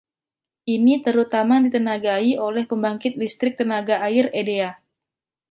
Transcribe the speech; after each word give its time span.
Ini 0.75 0.93
terutama 1.05 1.55
ditenagai 1.65 2.29
oleh 2.47 2.63
Pembangkit 2.71 3.13
Listrik 3.21 3.53
Tenaga 3.59 3.95
Air 4.07 4.25
Edea. 4.41 4.71